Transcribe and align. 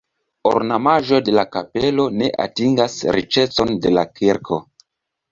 Ornamaĵoj 0.51 1.17
de 1.25 1.33
la 1.39 1.43
kapelo 1.55 2.05
ne 2.21 2.29
atingas 2.45 2.95
riĉecon 3.17 3.75
de 3.85 3.93
la 3.99 4.05
kirko. 4.21 4.59